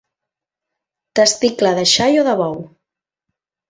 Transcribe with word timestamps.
Testicle 1.19 1.71
de 1.77 1.85
xai 1.93 2.13
o 2.21 2.23
de 2.29 2.35
bou. 2.41 2.57